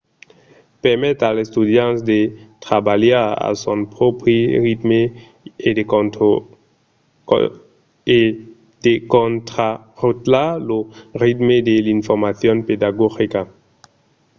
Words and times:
permet 0.83 1.17
als 1.27 1.39
estudiants 1.45 2.01
de 2.11 2.19
trabalhar 2.65 3.27
a 3.47 3.49
son 3.63 3.79
pròpri 3.93 4.37
ritme 4.65 4.99
e 5.67 5.69
de 8.85 8.93
contrarotlar 9.13 10.51
lo 10.69 10.79
ritme 11.21 11.55
de 11.67 11.75
l’informacion 11.85 12.57
pedagogica 12.69 13.41